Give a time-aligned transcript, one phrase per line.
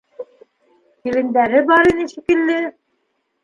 [1.03, 2.61] Килендәре бар ине, шикелле.